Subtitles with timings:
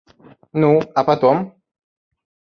[0.53, 1.37] Ну, а потом?